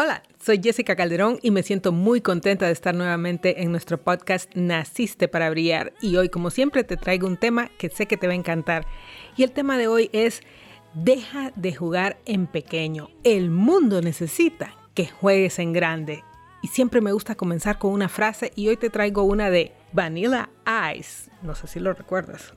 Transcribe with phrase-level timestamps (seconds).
[0.00, 4.48] Hola, soy Jessica Calderón y me siento muy contenta de estar nuevamente en nuestro podcast
[4.54, 5.92] Naciste para Brillar.
[6.00, 8.86] Y hoy, como siempre, te traigo un tema que sé que te va a encantar.
[9.36, 10.42] Y el tema de hoy es
[10.94, 13.10] Deja de jugar en pequeño.
[13.24, 16.22] El mundo necesita que juegues en grande.
[16.62, 20.48] Y siempre me gusta comenzar con una frase y hoy te traigo una de Vanilla
[20.96, 21.28] Ice.
[21.42, 22.54] No sé si lo recuerdas.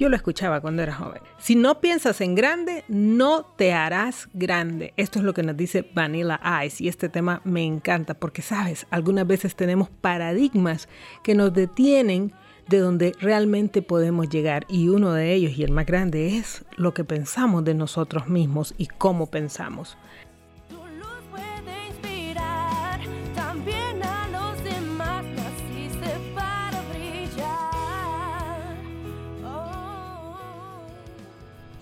[0.00, 1.20] Yo lo escuchaba cuando era joven.
[1.36, 4.94] Si no piensas en grande, no te harás grande.
[4.96, 8.86] Esto es lo que nos dice Vanilla Ice y este tema me encanta porque, sabes,
[8.90, 10.88] algunas veces tenemos paradigmas
[11.22, 12.32] que nos detienen
[12.66, 16.94] de donde realmente podemos llegar y uno de ellos y el más grande es lo
[16.94, 19.98] que pensamos de nosotros mismos y cómo pensamos.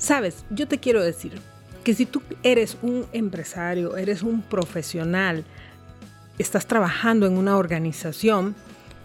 [0.08, 1.38] Sabes, yo te quiero decir
[1.84, 5.44] que si tú eres un empresario, eres un profesional,
[6.38, 8.54] estás trabajando en una organización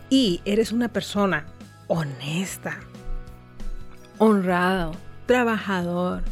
[0.10, 1.46] y eres una persona
[1.88, 2.80] honesta,
[4.18, 4.94] honrado,
[5.26, 6.24] trabajador,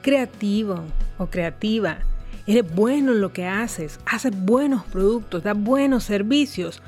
[0.00, 0.84] creativo
[1.18, 1.98] o creativa,
[2.46, 6.82] eres bueno en lo que haces, haces buenos productos, das buenos servicios,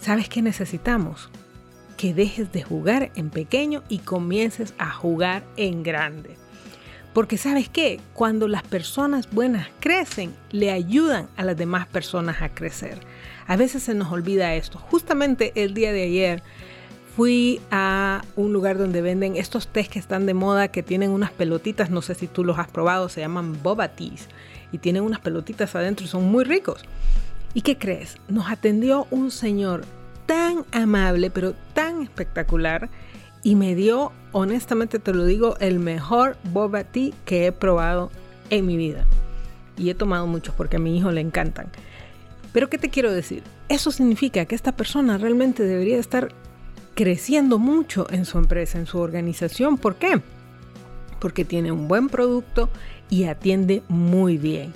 [0.00, 1.30] ¿sabes qué necesitamos?
[2.00, 6.39] que dejes de jugar en pequeño y comiences a jugar en grande.
[7.12, 12.50] Porque sabes qué, cuando las personas buenas crecen, le ayudan a las demás personas a
[12.50, 13.00] crecer.
[13.46, 14.78] A veces se nos olvida esto.
[14.78, 16.42] Justamente el día de ayer
[17.16, 21.32] fui a un lugar donde venden estos tés que están de moda, que tienen unas
[21.32, 23.90] pelotitas, no sé si tú los has probado, se llaman boba
[24.72, 26.84] y tienen unas pelotitas adentro y son muy ricos.
[27.52, 28.16] ¿Y qué crees?
[28.28, 29.84] Nos atendió un señor
[30.26, 32.88] tan amable, pero tan espectacular.
[33.42, 38.10] Y me dio, honestamente te lo digo, el mejor boba tea que he probado
[38.50, 39.06] en mi vida.
[39.76, 41.68] Y he tomado muchos porque a mi hijo le encantan.
[42.52, 43.42] Pero ¿qué te quiero decir?
[43.68, 46.34] Eso significa que esta persona realmente debería estar
[46.94, 49.78] creciendo mucho en su empresa, en su organización.
[49.78, 50.20] ¿Por qué?
[51.20, 52.68] Porque tiene un buen producto
[53.08, 54.72] y atiende muy bien.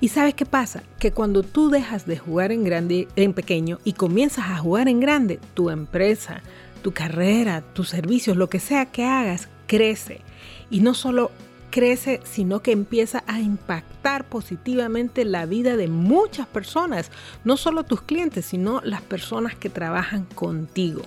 [0.00, 0.82] ¿Y sabes qué pasa?
[0.98, 4.98] Que cuando tú dejas de jugar en grande, en pequeño y comienzas a jugar en
[4.98, 6.42] grande, tu empresa,
[6.80, 10.20] tu carrera, tus servicios, lo que sea que hagas, crece.
[10.70, 11.30] Y no solo
[11.70, 17.10] crece, sino que empieza a impactar positivamente la vida de muchas personas,
[17.44, 21.02] no solo tus clientes, sino las personas que trabajan contigo.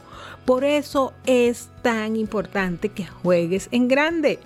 [0.45, 4.39] Por eso es tan importante que juegues en grande.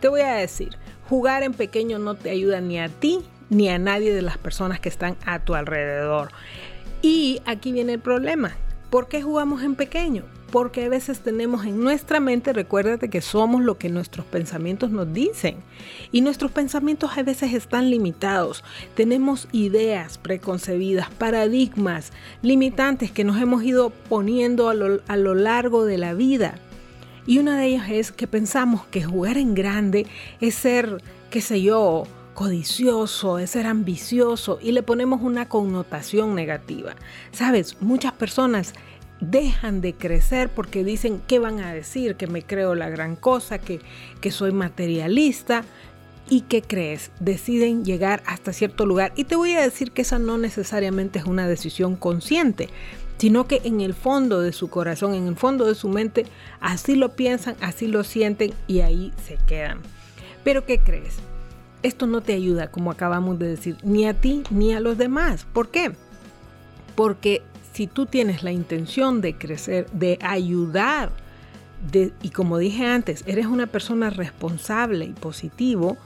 [0.00, 0.76] Te voy a decir,
[1.08, 4.80] jugar en pequeño no te ayuda ni a ti ni a nadie de las personas
[4.80, 6.30] que están a tu alrededor.
[7.02, 8.56] Y aquí viene el problema.
[8.90, 10.24] ¿Por qué jugamos en pequeño?
[10.52, 15.10] Porque a veces tenemos en nuestra mente, recuérdate que somos lo que nuestros pensamientos nos
[15.10, 15.56] dicen.
[16.12, 18.62] Y nuestros pensamientos a veces están limitados.
[18.94, 26.12] Tenemos ideas preconcebidas, paradigmas limitantes que nos hemos ido poniendo a lo, largo de la
[26.12, 26.56] vida.
[27.26, 30.06] Y una de ellas es que pensamos que jugar en grande
[30.42, 36.94] es ser, qué sé yo, codicioso, es ser ambicioso y le ponemos una connotación negativa.
[37.30, 38.74] Sabes, muchas personas
[39.22, 43.58] dejan de crecer porque dicen qué van a decir, que me creo la gran cosa,
[43.58, 43.80] que,
[44.20, 45.64] que soy materialista.
[46.28, 47.10] ¿Y qué crees?
[47.20, 49.12] Deciden llegar hasta cierto lugar.
[49.16, 52.68] Y te voy a decir que esa no necesariamente es una decisión consciente,
[53.18, 56.26] sino que en el fondo de su corazón, en el fondo de su mente,
[56.60, 59.80] así lo piensan, así lo sienten y ahí se quedan.
[60.44, 61.16] Pero ¿qué crees?
[61.82, 65.46] esto no te ayuda, como acabamos de decir, ni a ti ni a los demás.
[65.52, 65.92] ¿Por qué?
[66.94, 71.10] Porque si tú tienes la intención de crecer, de ayudar,
[72.22, 75.96] y como dije antes, eres una persona responsable y positivo,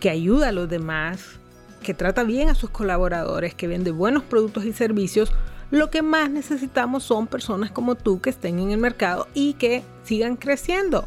[0.00, 1.38] que ayuda a los demás,
[1.82, 5.32] que trata bien a sus colaboradores, que vende buenos productos y servicios,
[5.70, 9.82] lo que más necesitamos son personas como tú que estén en el mercado y que
[10.04, 11.06] sigan creciendo.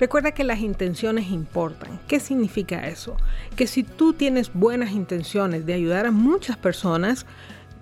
[0.00, 2.00] Recuerda que las intenciones importan.
[2.08, 3.16] ¿Qué significa eso?
[3.56, 7.24] Que si tú tienes buenas intenciones de ayudar a muchas personas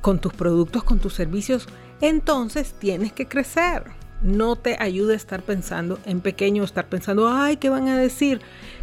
[0.00, 1.66] con tus productos, con tus servicios,
[2.00, 3.84] entonces tienes que crecer.
[4.22, 8.40] No te ayude a estar pensando en pequeño, estar pensando, ay, ¿qué van a decir?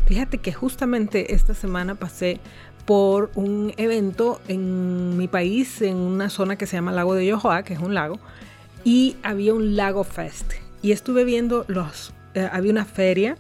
[0.08, 2.40] Fíjate que justamente esta semana pasé
[2.86, 7.64] por un evento en mi país, en una zona que se llama Lago de Yohoa,
[7.64, 8.20] que es un lago,
[8.84, 10.54] y había un Lago Fest.
[10.82, 13.36] Y estuve viendo los eh, había una feria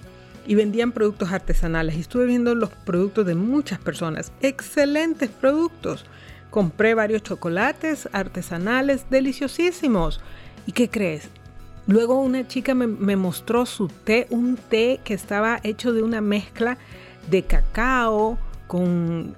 [0.47, 1.95] y vendían productos artesanales.
[1.95, 4.31] Y estuve viendo los productos de muchas personas.
[4.41, 6.06] Excelentes productos.
[6.49, 10.21] Compré varios chocolates artesanales deliciosísimos.
[10.65, 11.29] ¿Y qué crees?
[11.88, 16.77] Luego una chica me, mostró su té, un té que estaba hecho de una mezcla
[17.29, 19.35] de cacao con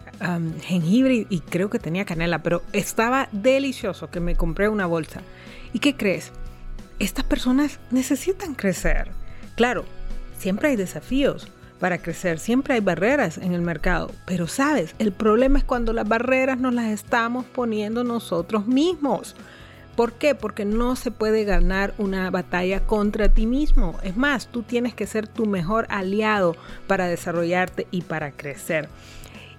[0.64, 5.22] jengibre y creo que tenía canela, pero estaba delicioso que me compré una bolsa.
[5.74, 6.32] ¿Y qué crees?
[6.98, 9.12] Estas personas necesitan crecer.
[9.56, 9.86] Claro,
[10.40, 15.60] siempre hay desafíos para crecer, siempre hay barreras en el mercado, pero sabes, el problema
[15.60, 19.36] es cuando las barreras nos las estamos poniendo nosotros mismos.
[19.96, 20.34] ¿Por qué?
[20.34, 23.98] Porque no se puede ganar una batalla contra ti mismo.
[24.02, 26.56] Es más, tú tienes que ser tu mejor aliado
[26.88, 28.88] para desarrollarte y para crecer.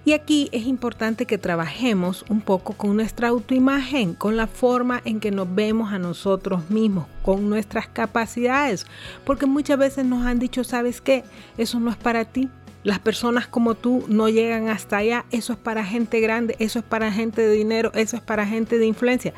[0.03, 5.21] Y aquí es importante que trabajemos un poco con nuestra autoimagen, con la forma en
[5.21, 8.87] que nos vemos a nosotros mismos, con nuestras capacidades,
[9.27, 11.23] porque muchas veces nos han dicho, ¿sabes qué?
[11.59, 12.49] Eso no es para ti.
[12.83, 15.27] Las personas como tú no llegan hasta allá.
[15.31, 18.79] Eso es para gente grande, eso es para gente de dinero, eso es para gente
[18.79, 19.35] de influencia.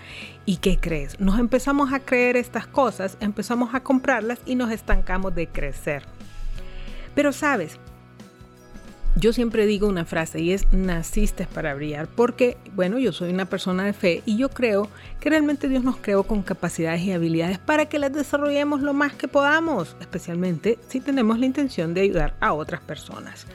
[0.46, 1.18] ¿Y qué crees?
[1.18, 6.04] Nos empezamos a creer estas cosas, empezamos a comprarlas y nos estancamos de crecer.
[7.16, 7.80] Pero sabes,
[9.14, 13.44] yo siempre digo una frase y es naciste para brillar, porque bueno, yo soy una
[13.44, 14.88] persona de fe y yo creo
[15.20, 19.12] que realmente Dios nos creó con capacidades y habilidades para que las desarrollemos lo más
[19.12, 23.46] que podamos, especialmente si tenemos la intención de ayudar a otras personas.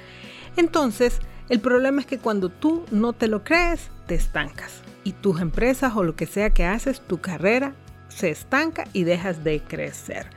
[0.58, 1.20] Entonces,
[1.50, 5.94] el problema es que cuando tú no te lo crees, te estancas y tus empresas
[5.96, 7.74] o lo que sea que haces, tu carrera
[8.10, 10.28] se estanca y dejas de crecer.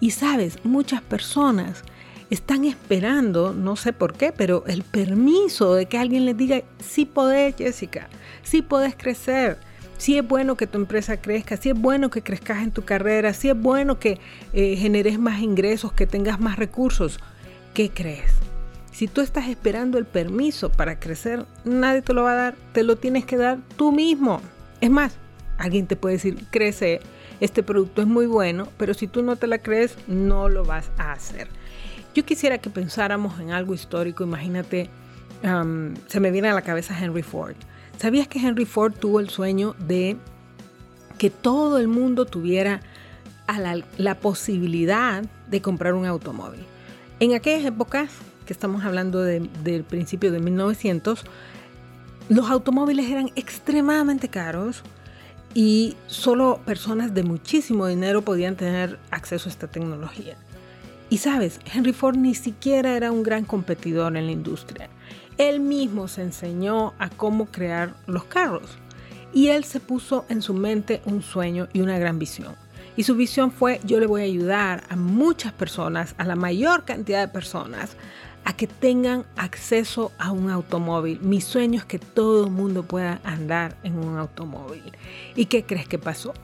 [0.00, 1.82] Y sabes, muchas personas
[2.30, 7.04] están esperando, no sé por qué, pero el permiso de que alguien les diga, sí
[7.04, 8.08] podés, Jessica,
[8.42, 9.58] sí podés crecer,
[9.98, 13.32] sí es bueno que tu empresa crezca, sí es bueno que crezcas en tu carrera,
[13.32, 14.18] sí es bueno que
[14.52, 17.20] eh, generes más ingresos, que tengas más recursos.
[17.72, 18.32] ¿Qué crees?
[18.92, 22.84] Si tú estás esperando el permiso para crecer, nadie te lo va a dar, te
[22.84, 24.40] lo tienes que dar tú mismo.
[24.80, 25.16] Es más,
[25.58, 27.00] alguien te puede decir, crece,
[27.40, 30.90] este producto es muy bueno, pero si tú no te la crees, no lo vas
[30.98, 31.48] a hacer.
[32.14, 34.22] Yo quisiera que pensáramos en algo histórico.
[34.22, 34.88] Imagínate,
[36.06, 37.56] se me viene a la cabeza Henry Ford.
[37.98, 40.16] ¿Sabías que Henry Ford tuvo el sueño de
[41.18, 42.80] que todo el mundo tuviera
[43.98, 46.64] la, posibilidad de comprar un automóvil?
[47.18, 48.10] En aquellas épocas,
[48.46, 51.24] que estamos hablando del principio de 1900,
[52.28, 54.82] los automóviles eran extremadamente caros
[55.52, 60.36] y solo personas de muchísimo dinero podían tener acceso a esta tecnología.
[61.14, 64.88] Y sabes, Henry Ford ni siquiera era un gran competidor en la industria.
[65.38, 68.68] Él mismo se enseñó a cómo crear los carros.
[69.32, 72.56] Y él se puso en su mente un sueño y una gran visión.
[72.96, 76.84] Y su visión fue, yo le voy a ayudar a muchas personas, a la mayor
[76.84, 77.96] cantidad de personas,
[78.44, 81.20] a que tengan acceso a un automóvil.
[81.20, 84.90] Mi sueño es que todo el mundo pueda andar en un automóvil.
[85.36, 86.34] ¿Y qué crees que pasó?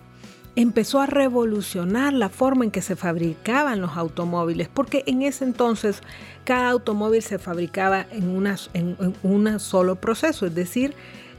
[0.62, 6.02] Empezó a revolucionar la forma en que se fabricaban los automóviles, porque en ese entonces
[6.44, 10.94] cada automóvil se fabricaba en, en, un solo proceso, es decir,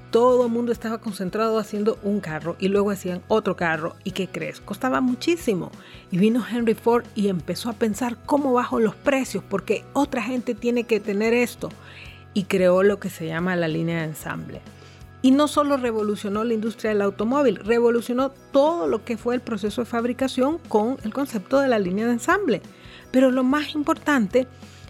[0.10, 3.96] todo el mundo estaba concentrado haciendo un carro y luego hacían otro carro.
[4.04, 4.60] ¿Y qué crees?
[4.60, 5.72] Costaba muchísimo.
[6.12, 10.54] Y vino Henry Ford y empezó a pensar cómo bajo los precios, porque otra gente
[10.54, 11.70] tiene que tener esto.
[12.34, 14.62] Y creó lo que se llama la línea de ensamble.
[15.22, 19.82] Y no solo revolucionó la industria del automóvil, revolucionó todo lo que fue el proceso
[19.82, 22.62] de fabricación con el concepto de la línea de ensamble.
[23.12, 24.48] Pero lo más importante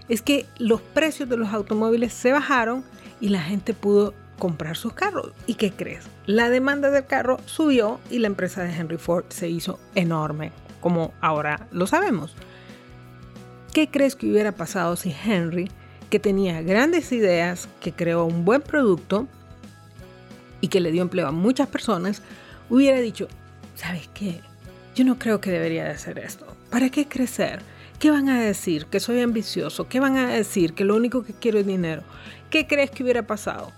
[0.07, 2.83] es que los precios de los automóviles se bajaron
[3.19, 5.31] y la gente pudo comprar sus carros.
[5.47, 6.05] ¿Y qué crees?
[6.25, 11.13] La demanda del carro subió y la empresa de Henry Ford se hizo enorme, como
[11.21, 12.35] ahora lo sabemos.
[13.71, 15.69] ¿Qué crees que hubiera pasado si Henry,
[16.09, 19.27] que tenía grandes ideas, que creó un buen producto,
[20.62, 22.22] y que le dio empleo a muchas personas,
[22.70, 23.27] hubiera dicho,
[23.75, 24.41] ¿sabes qué?
[24.96, 26.46] Yo no creo que debería de hacer esto.
[26.70, 27.62] ¿Para qué crecer?
[28.00, 28.86] ¿Qué van a decir?
[28.88, 29.88] Que soy ambicioso.
[29.88, 30.74] ¿Qué van a decir?
[30.74, 32.03] Que lo único que quiero es dinero.
[32.50, 33.72] ¿Qué crees que hubiera pasado?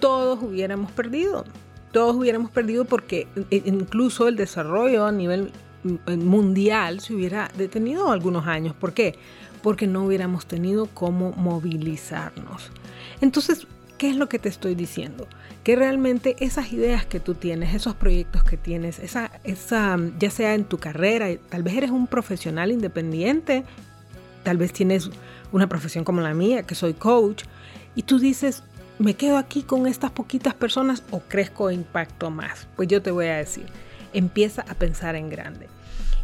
[0.00, 1.44] Todos hubiéramos perdido.
[1.92, 5.50] Todos hubiéramos perdido porque e, incluso el desarrollo a nivel
[5.84, 8.74] mm, mundial se hubiera detenido algunos años.
[8.74, 9.16] ¿Por qué?
[9.62, 12.70] Porque no hubiéramos tenido cómo movilizarnos.
[13.20, 13.66] Entonces,
[14.00, 15.28] ¿qué es lo que te estoy diciendo?
[15.62, 20.54] que realmente esas ideas que tú tienes, esos proyectos que tienes, esa, esa, ya sea
[20.54, 23.64] en tu carrera, tal vez eres un profesional independiente,
[24.42, 25.10] tal vez tienes
[25.52, 27.44] una profesión como la mía, que soy coach,
[27.94, 28.62] y tú dices,
[28.98, 32.66] ¿me quedo aquí con estas poquitas personas o crezco e impacto más?
[32.76, 33.66] Pues yo te voy a decir,
[34.14, 35.66] empieza a pensar en grande.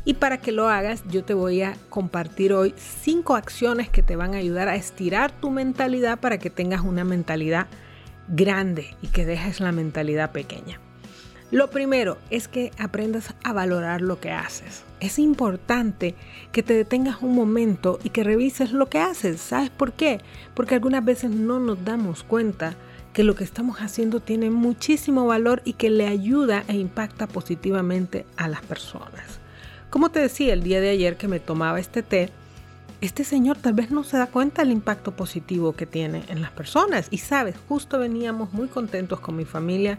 [0.07, 4.15] Y para que lo hagas, yo te voy a compartir hoy cinco acciones que te
[4.15, 7.67] van a ayudar a estirar tu mentalidad para que tengas una mentalidad
[8.29, 10.79] grande y que dejes la mentalidad pequeña.
[11.51, 14.85] Lo primero es que aprendas a valorar lo que haces.
[15.01, 16.15] Es importante
[16.53, 19.41] que te detengas un momento y que revises lo que haces.
[19.41, 20.21] ¿Sabes por qué?
[20.55, 22.77] Porque algunas veces no nos damos cuenta
[23.13, 28.25] que lo que estamos haciendo tiene muchísimo valor y que le ayuda e impacta positivamente
[28.37, 29.41] a las personas.
[29.91, 32.31] Como te decía el día de ayer que me tomaba este té,
[33.01, 36.51] este señor tal vez no se da cuenta del impacto positivo que tiene en las
[36.51, 37.09] personas.
[37.11, 39.99] Y sabes, justo veníamos muy contentos con mi familia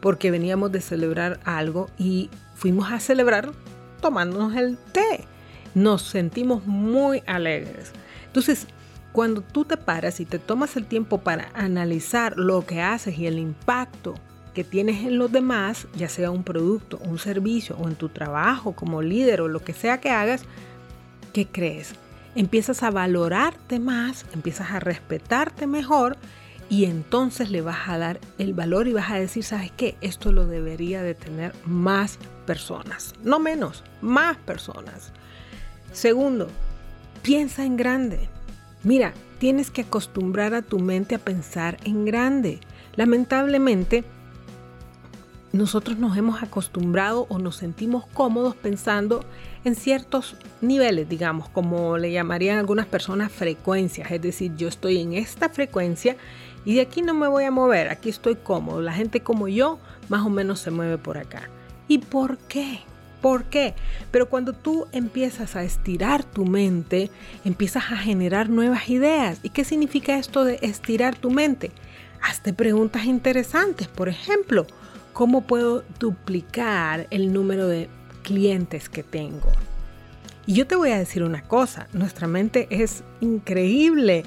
[0.00, 3.52] porque veníamos de celebrar algo y fuimos a celebrar
[4.00, 5.24] tomándonos el té.
[5.74, 7.92] Nos sentimos muy alegres.
[8.26, 8.66] Entonces,
[9.12, 13.26] cuando tú te paras y te tomas el tiempo para analizar lo que haces y
[13.26, 14.14] el impacto
[14.54, 18.72] que tienes en los demás, ya sea un producto, un servicio o en tu trabajo
[18.72, 20.44] como líder o lo que sea que hagas,
[21.32, 21.94] ¿qué crees?
[22.34, 26.16] Empiezas a valorarte más, empiezas a respetarte mejor
[26.70, 29.96] y entonces le vas a dar el valor y vas a decir, ¿sabes qué?
[30.00, 35.12] Esto lo debería de tener más personas, no menos, más personas.
[35.92, 36.48] Segundo,
[37.22, 38.28] piensa en grande.
[38.82, 42.60] Mira, tienes que acostumbrar a tu mente a pensar en grande.
[42.96, 44.04] Lamentablemente,
[45.54, 49.24] nosotros nos hemos acostumbrado o nos sentimos cómodos pensando
[49.64, 55.14] en ciertos niveles, digamos, como le llamarían algunas personas frecuencias, es decir, yo estoy en
[55.14, 56.16] esta frecuencia
[56.64, 59.78] y de aquí no me voy a mover, aquí estoy cómodo, la gente como yo
[60.08, 61.48] más o menos se mueve por acá.
[61.86, 62.80] ¿Y por qué?
[63.20, 63.74] ¿Por qué?
[64.10, 67.10] Pero cuando tú empiezas a estirar tu mente,
[67.44, 69.38] empiezas a generar nuevas ideas.
[69.42, 71.70] ¿Y qué significa esto de estirar tu mente?
[72.20, 74.66] Hazte preguntas interesantes, por ejemplo,
[75.14, 77.88] ¿Cómo puedo duplicar el número de
[78.24, 79.52] clientes que tengo?
[80.44, 84.24] Y yo te voy a decir una cosa, nuestra mente es increíble,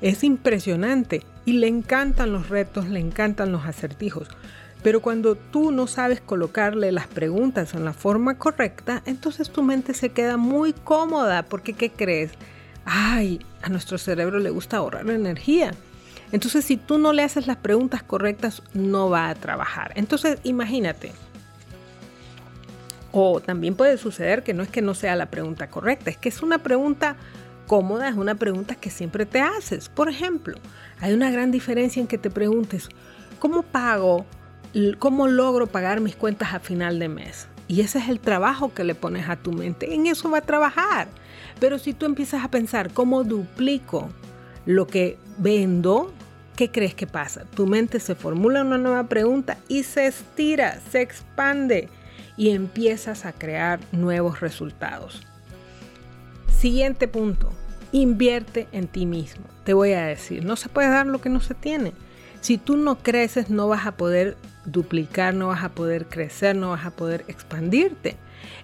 [0.00, 4.28] es impresionante y le encantan los retos, le encantan los acertijos.
[4.82, 9.92] Pero cuando tú no sabes colocarle las preguntas en la forma correcta, entonces tu mente
[9.92, 12.32] se queda muy cómoda porque ¿qué crees?
[12.86, 15.74] Ay, a nuestro cerebro le gusta ahorrar energía.
[16.32, 19.92] Entonces, si tú no le haces las preguntas correctas, no va a trabajar.
[19.96, 21.12] Entonces, imagínate.
[23.12, 26.28] O también puede suceder que no es que no sea la pregunta correcta, es que
[26.28, 27.16] es una pregunta
[27.66, 29.88] cómoda, es una pregunta que siempre te haces.
[29.88, 30.56] Por ejemplo,
[31.00, 32.88] hay una gran diferencia en que te preguntes,
[33.38, 34.26] ¿cómo pago?
[35.00, 37.48] ¿Cómo logro pagar mis cuentas a final de mes?
[37.66, 39.94] Y ese es el trabajo que le pones a tu mente.
[39.94, 41.08] En eso va a trabajar.
[41.58, 44.10] Pero si tú empiezas a pensar, ¿cómo duplico
[44.66, 46.12] lo que vendo?
[46.60, 47.46] ¿Qué crees que pasa?
[47.54, 51.88] Tu mente se formula una nueva pregunta y se estira, se expande
[52.36, 55.22] y empiezas a crear nuevos resultados.
[56.54, 57.50] Siguiente punto,
[57.92, 59.46] invierte en ti mismo.
[59.64, 61.94] Te voy a decir, no se puede dar lo que no se tiene.
[62.42, 64.36] Si tú no creces, no vas a poder
[64.66, 68.18] duplicar, no vas a poder crecer, no vas a poder expandirte.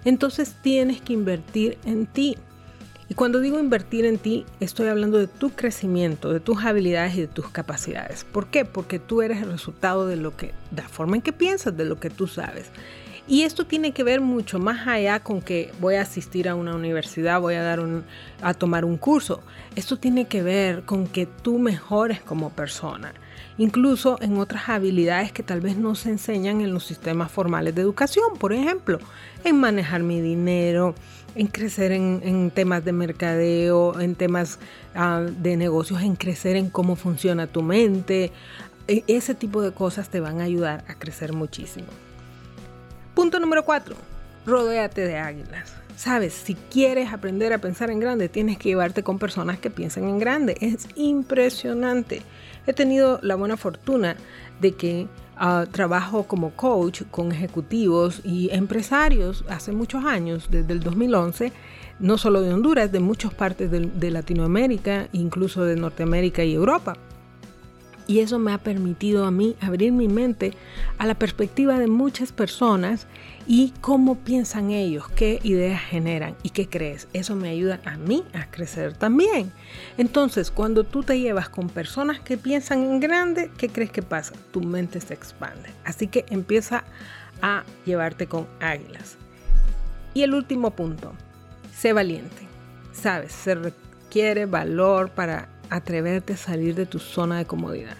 [0.05, 2.37] Entonces tienes que invertir en ti.
[3.09, 7.21] Y cuando digo invertir en ti, estoy hablando de tu crecimiento, de tus habilidades y
[7.21, 8.25] de tus capacidades.
[8.25, 8.65] ¿Por qué?
[8.65, 11.85] Porque tú eres el resultado de lo que, de la forma en que piensas, de
[11.85, 12.65] lo que tú sabes.
[13.29, 16.73] Y esto tiene que ver mucho más allá con que voy a asistir a una
[16.73, 18.05] universidad, voy a dar un,
[18.41, 19.41] a tomar un curso.
[19.75, 23.13] Esto tiene que ver con que tú mejores como persona,
[23.57, 27.81] incluso en otras habilidades que tal vez no se enseñan en los sistemas formales de
[27.81, 28.97] educación, por ejemplo,
[29.43, 30.95] en manejar mi dinero,
[31.35, 34.57] en crecer en, temas de mercadeo, en temas
[34.95, 38.31] ah, de negocios, en crecer en cómo funciona tu mente.
[38.87, 42.06] E, ese tipo de cosas te van a ayudar a crecer muchísimo.
[43.17, 43.95] Punto número cuatro,
[44.45, 45.73] rodéate de águilas.
[45.95, 50.07] Sabes, si quieres aprender a pensar en grande, tienes que llevarte con personas que piensen
[50.07, 50.55] en grande.
[50.61, 52.21] Es impresionante.
[52.67, 54.17] He tenido la buena fortuna
[54.61, 55.07] de que
[55.71, 61.51] trabajo como coach con ejecutivos y empresarios hace muchos años, desde el 2011,
[61.97, 66.95] no solo de Honduras, de muchas partes de Latinoamérica, incluso de Norteamérica y Europa.
[68.07, 70.53] Y eso me ha permitido a mí abrir mi mente
[70.97, 73.05] a la perspectiva de muchas personas
[73.45, 77.09] y cómo piensan ellos, qué ideas generan y qué crees.
[77.11, 79.51] Eso me ayuda a mí a crecer también.
[79.97, 84.33] Entonces, cuando tú te llevas con personas que piensan en grande, ¿qué crees que pasa?
[84.51, 85.69] Tu mente se expande.
[85.83, 86.85] Así que empieza
[87.41, 89.17] a llevarte con águilas.
[90.13, 91.13] Y el último punto,
[91.75, 92.47] sé valiente.
[92.93, 97.97] Sabes, se requiere valor para atreverte a salir de tu zona de comodidad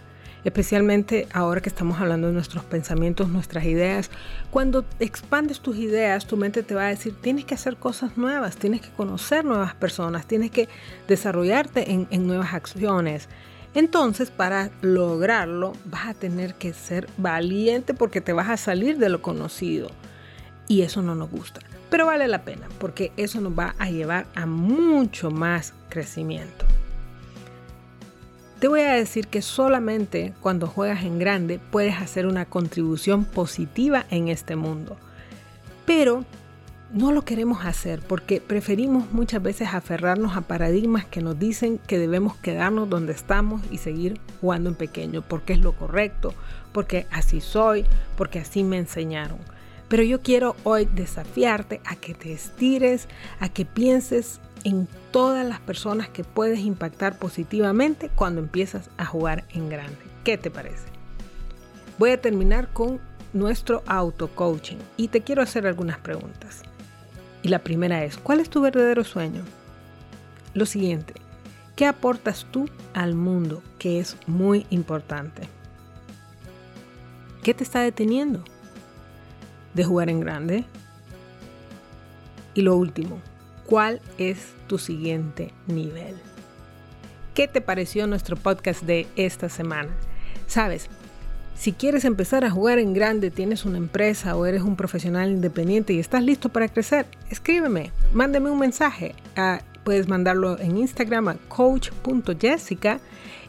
[0.47, 4.09] especialmente ahora que estamos hablando de nuestros pensamientos, nuestras ideas.
[4.49, 8.55] Cuando expandes tus ideas, tu mente te va a decir, tienes que hacer cosas nuevas,
[8.55, 10.69] tienes que conocer nuevas personas, tienes que
[11.07, 13.27] desarrollarte en, nuevas acciones.
[13.73, 19.09] Entonces, para lograrlo, vas a tener que ser valiente porque te vas a salir de
[19.09, 19.89] lo conocido.
[20.69, 21.59] Y eso no nos gusta.
[21.89, 26.65] Pero vale la pena porque eso nos va a llevar a mucho más crecimiento.
[28.59, 34.05] Te voy a decir que solamente cuando juegas en grande puedes hacer una contribución positiva
[34.09, 34.97] en este mundo.
[35.85, 36.25] Pero
[36.91, 41.99] no lo queremos hacer porque preferimos muchas veces aferrarnos a paradigmas que nos dicen que
[41.99, 46.33] debemos quedarnos donde estamos y seguir jugando en pequeño, porque es lo correcto,
[46.71, 47.85] porque así soy,
[48.15, 49.37] porque así me enseñaron.
[49.87, 53.07] Pero yo quiero hoy desafiarte a que te estires,
[53.39, 59.45] a que pienses en todas las personas que puedes impactar positivamente cuando empiezas a jugar
[59.53, 59.97] en grande.
[60.25, 60.89] ¿Qué te parece?
[61.97, 62.99] Voy a terminar con
[63.31, 66.63] nuestro auto coaching y te quiero hacer algunas preguntas.
[67.43, 69.41] Y la primera es, ¿cuál es tu verdadero sueño?
[70.53, 71.13] Lo siguiente,
[71.77, 73.63] ¿qué aportas tú al mundo?
[73.79, 75.47] Que es muy importante.
[77.41, 78.43] ¿Qué te está deteniendo
[79.73, 80.65] de jugar en grande?
[82.53, 83.21] Y lo último,
[83.67, 86.15] ¿cuál es tu siguiente nivel?
[87.35, 89.89] ¿Qué te pareció nuestro podcast de esta semana?
[90.47, 90.89] Sabes,
[91.55, 95.93] si quieres empezar a jugar en grande, tienes una empresa o eres un profesional independiente
[95.93, 99.13] y estás listo para crecer, escríbeme, mándame un mensaje.
[99.35, 102.99] Ah, puedes mandarlo en Instagram a coach.jessica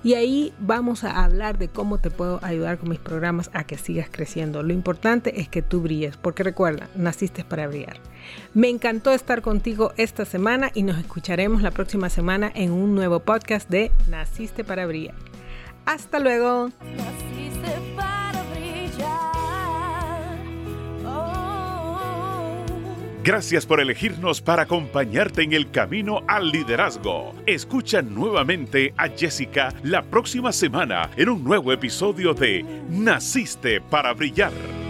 [0.05, 3.77] y ahí vamos a hablar de cómo te puedo ayudar con mis programas a que
[3.77, 4.63] sigas creciendo.
[4.63, 7.97] Lo importante es que tú brilles, porque recuerda, naciste para brillar.
[8.55, 13.19] Me encantó estar contigo esta semana y nos escucharemos la próxima semana en un nuevo
[13.19, 15.17] podcast de Naciste para brillar.
[15.87, 16.71] Hasta luego.
[23.25, 27.35] Gracias por elegirnos para acompañarte en el camino al liderazgo.
[27.47, 34.88] Escucha nuevamente a Jessica la próxima semana en un nuevo episodio de Naciste para Brillar.